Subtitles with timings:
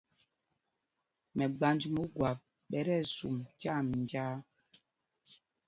[1.37, 4.35] Mɛgbanj mɛ Ogwap ɓɛ tí ɛsum tyaa minjāā.